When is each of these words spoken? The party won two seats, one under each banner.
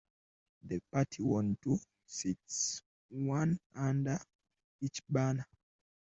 The 0.63 0.79
party 0.91 1.21
won 1.21 1.59
two 1.61 1.79
seats, 2.07 2.81
one 3.09 3.59
under 3.75 4.17
each 4.81 5.03
banner. 5.07 5.45